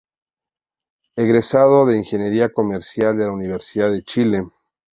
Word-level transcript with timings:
Egresado 1.15 1.85
de 1.85 1.95
ingeniería 1.95 2.51
comercial 2.51 3.15
de 3.19 3.25
la 3.25 3.33
Universidad 3.33 3.91
de 3.91 4.01
Chile. 4.01 4.49